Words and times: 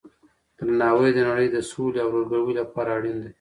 درناوی 0.57 1.09
د 1.15 1.19
نړۍ 1.29 1.47
د 1.51 1.57
صلحې 1.69 1.99
او 2.03 2.09
ورورګلوۍ 2.11 2.53
لپاره 2.61 2.89
اړین 2.97 3.17
دی. 3.21 3.29